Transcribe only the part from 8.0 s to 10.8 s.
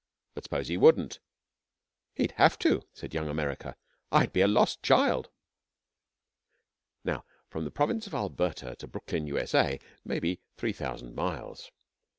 of Alberta to Brooklyn, U.S.A., may be three